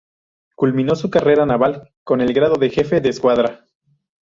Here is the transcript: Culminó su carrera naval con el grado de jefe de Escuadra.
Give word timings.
Culminó 0.55 0.95
su 0.95 1.11
carrera 1.11 1.45
naval 1.45 1.93
con 2.03 2.21
el 2.21 2.33
grado 2.33 2.55
de 2.55 2.71
jefe 2.71 3.01
de 3.01 3.09
Escuadra. 3.09 3.67